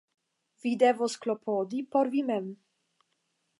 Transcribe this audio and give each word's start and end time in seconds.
Vi 0.63 0.71
devos 0.83 1.17
klopodi 1.27 1.83
por 1.97 2.11
vi 2.17 2.25
mem. 2.33 2.51